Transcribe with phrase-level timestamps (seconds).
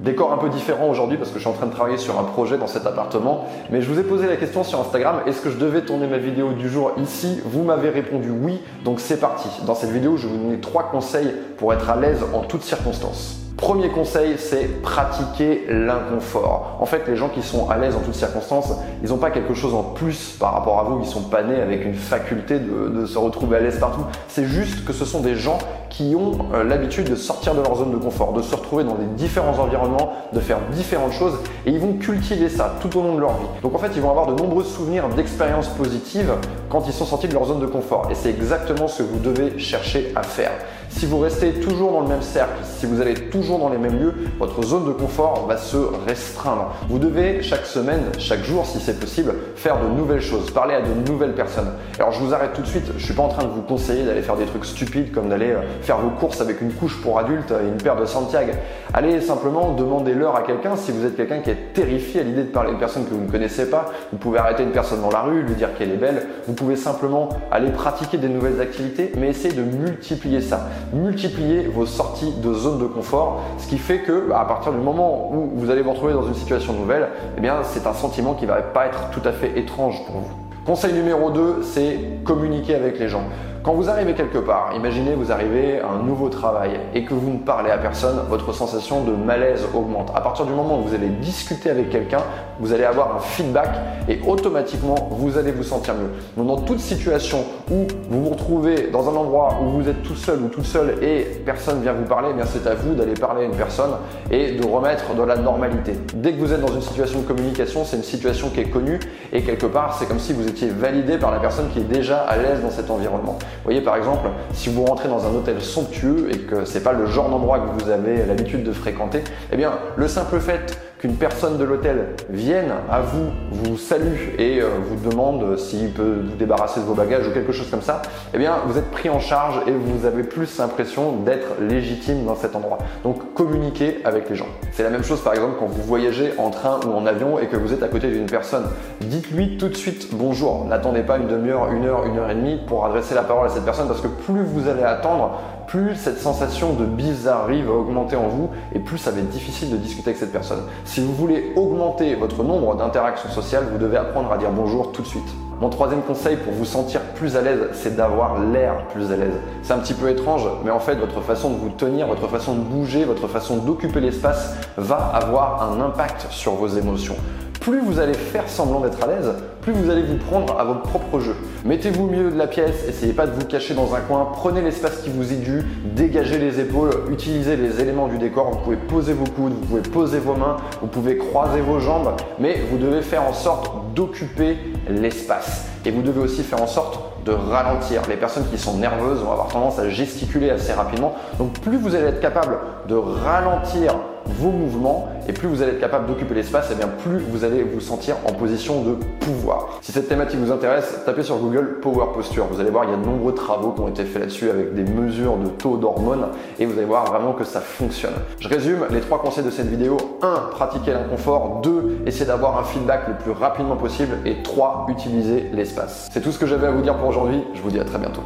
[0.00, 2.24] Décor un peu différent aujourd'hui parce que je suis en train de travailler sur un
[2.24, 3.46] projet dans cet appartement.
[3.70, 6.18] Mais je vous ai posé la question sur Instagram, est-ce que je devais tourner ma
[6.18, 7.40] vidéo du jour ici?
[7.44, 9.48] Vous m'avez répondu oui, donc c'est parti.
[9.66, 12.62] Dans cette vidéo, je vais vous donner trois conseils pour être à l'aise en toutes
[12.62, 13.47] circonstances.
[13.58, 16.76] Premier conseil, c'est pratiquer l'inconfort.
[16.78, 19.52] En fait, les gens qui sont à l'aise en toutes circonstances, ils n'ont pas quelque
[19.52, 23.04] chose en plus par rapport à vous, ils sont pas nés avec une faculté de,
[23.04, 24.02] se retrouver à l'aise partout.
[24.28, 25.58] C'est juste que ce sont des gens
[25.90, 28.94] qui ont euh, l'habitude de sortir de leur zone de confort, de se retrouver dans
[28.94, 31.36] des différents environnements, de faire différentes choses
[31.66, 33.46] et ils vont cultiver ça tout au long de leur vie.
[33.62, 36.32] Donc en fait, ils vont avoir de nombreux souvenirs d'expériences positives
[36.68, 39.18] quand ils sont sortis de leur zone de confort et c'est exactement ce que vous
[39.18, 40.52] devez chercher à faire.
[40.90, 43.98] Si vous restez toujours dans le même cercle, si vous allez toujours dans les mêmes
[43.98, 46.74] lieux, votre zone de confort va se restreindre.
[46.88, 50.82] Vous devez chaque semaine, chaque jour si c'est possible, faire de nouvelles choses, parler à
[50.82, 51.70] de nouvelles personnes.
[51.98, 54.04] Alors je vous arrête tout de suite, je suis pas en train de vous conseiller
[54.04, 57.18] d'aller faire des trucs stupides comme d'aller euh, faire vos courses avec une couche pour
[57.18, 58.52] adultes et une paire de Santiago.
[58.92, 62.42] Allez simplement demander l'heure à quelqu'un si vous êtes quelqu'un qui est terrifié à l'idée
[62.42, 63.86] de parler à une personne que vous ne connaissez pas.
[64.12, 66.26] Vous pouvez arrêter une personne dans la rue, lui dire qu'elle est belle.
[66.46, 71.86] Vous pouvez simplement aller pratiquer des nouvelles activités, mais essayez de multiplier ça multiplier vos
[71.86, 75.50] sorties de zone de confort, ce qui fait que bah, à partir du moment où
[75.54, 78.86] vous allez vous retrouver dans une situation nouvelle, eh c'est un sentiment qui va pas
[78.86, 80.48] être tout à fait étrange pour vous.
[80.66, 83.22] Conseil numéro 2, c'est communiquer avec les gens.
[83.64, 87.30] Quand vous arrivez quelque part, imaginez vous arrivez à un nouveau travail et que vous
[87.30, 90.12] ne parlez à personne, votre sensation de malaise augmente.
[90.14, 92.22] À partir du moment où vous allez discuter avec quelqu'un,
[92.60, 93.70] vous allez avoir un feedback
[94.08, 96.10] et automatiquement vous allez vous sentir mieux.
[96.36, 100.14] Donc dans toute situation où vous vous retrouvez dans un endroit où vous êtes tout
[100.14, 103.14] seul ou toute seule et personne vient vous parler, eh bien c'est à vous d'aller
[103.14, 103.90] parler à une personne
[104.30, 105.94] et de remettre de la normalité.
[106.14, 109.00] Dès que vous êtes dans une situation de communication, c'est une situation qui est connue
[109.32, 112.20] et quelque part c'est comme si vous étiez validé par la personne qui est déjà
[112.20, 113.38] à l'aise dans cet environnement.
[113.56, 116.92] Vous voyez par exemple, si vous rentrez dans un hôtel somptueux et que c'est pas
[116.92, 121.14] le genre d'endroit que vous avez l'habitude de fréquenter, eh bien le simple fait qu'une
[121.14, 126.36] personne de l'hôtel vienne à vous, vous salue et euh, vous demande s'il peut vous
[126.36, 128.02] débarrasser de vos bagages ou quelque chose comme ça,
[128.34, 132.34] eh bien vous êtes pris en charge et vous avez plus l'impression d'être légitime dans
[132.34, 132.78] cet endroit.
[133.04, 134.48] Donc communiquez avec les gens.
[134.72, 137.46] C'est la même chose par exemple quand vous voyagez en train ou en avion et
[137.46, 138.64] que vous êtes à côté d'une personne.
[139.00, 140.64] Dites-lui tout de suite bonjour.
[140.64, 143.50] N'attendez pas une demi-heure, une heure, une heure et demie pour adresser la parole à
[143.50, 145.38] cette personne parce que plus vous allez attendre,
[145.68, 149.70] plus cette sensation de bizarrerie va augmenter en vous et plus ça va être difficile
[149.70, 150.62] de discuter avec cette personne.
[150.84, 155.02] Si vous voulez augmenter votre nombre d'interactions sociales, vous devez apprendre à dire bonjour tout
[155.02, 155.28] de suite.
[155.60, 159.34] Mon troisième conseil pour vous sentir plus à l'aise, c'est d'avoir l'air plus à l'aise.
[159.62, 162.54] C'est un petit peu étrange, mais en fait, votre façon de vous tenir, votre façon
[162.54, 167.16] de bouger, votre façon d'occuper l'espace va avoir un impact sur vos émotions
[167.60, 169.32] plus vous allez faire semblant d'être à l'aise,
[169.62, 171.34] plus vous allez vous prendre à votre propre jeu.
[171.64, 174.60] Mettez-vous au milieu de la pièce, essayez pas de vous cacher dans un coin, prenez
[174.60, 175.64] l'espace qui vous est dû,
[175.94, 179.82] dégagez les épaules, utilisez les éléments du décor, vous pouvez poser vos coudes, vous pouvez
[179.82, 184.56] poser vos mains, vous pouvez croiser vos jambes, mais vous devez faire en sorte d'occuper
[184.88, 185.66] l'espace.
[185.84, 188.02] Et vous devez aussi faire en sorte de ralentir.
[188.08, 191.14] Les personnes qui sont nerveuses vont avoir tendance à gesticuler assez rapidement.
[191.38, 192.58] Donc plus vous allez être capable
[192.88, 193.94] de ralentir
[194.28, 197.62] vos mouvements et plus vous allez être capable d'occuper l'espace, et bien plus vous allez
[197.62, 199.78] vous sentir en position de pouvoir.
[199.82, 202.46] Si cette thématique vous intéresse, tapez sur Google Power Posture.
[202.50, 204.74] Vous allez voir, il y a de nombreux travaux qui ont été faits là-dessus avec
[204.74, 206.28] des mesures de taux d'hormones
[206.58, 208.14] et vous allez voir vraiment que ça fonctionne.
[208.40, 209.96] Je résume les trois conseils de cette vidéo.
[210.22, 210.50] 1.
[210.50, 211.60] Pratiquer l'inconfort.
[211.62, 212.02] 2.
[212.06, 214.16] Essayer d'avoir un feedback le plus rapidement possible.
[214.24, 214.86] Et 3.
[214.88, 216.08] Utiliser l'espace.
[216.12, 217.44] C'est tout ce que j'avais à vous dire pour aujourd'hui.
[217.54, 218.22] Je vous dis à très bientôt.